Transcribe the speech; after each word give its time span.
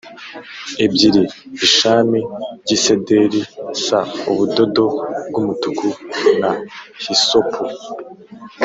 ebyiri 0.83 1.23
b 1.57 1.59
ishami 1.67 2.19
ry 2.63 2.71
isederi 2.77 3.41
c 3.83 3.85
ubudodo 4.31 4.85
bw 5.29 5.35
umutuku 5.41 5.87
na 6.39 6.51
hisopu 7.03 7.63